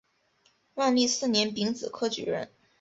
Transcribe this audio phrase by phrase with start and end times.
[0.73, 2.49] 万历四年丙子科举人。